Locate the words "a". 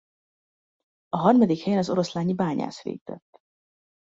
1.09-1.17, 1.83-1.91